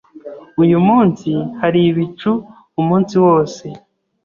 [0.63, 1.29] Uyu munsi,
[1.59, 2.31] hari ibicu
[2.81, 3.63] umunsi wose.